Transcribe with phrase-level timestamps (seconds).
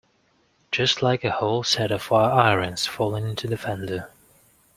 [0.71, 4.11] Just like a whole set of fire-irons falling into the fender!